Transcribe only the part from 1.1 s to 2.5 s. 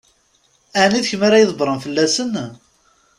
ara ydebbṛen fell-asen?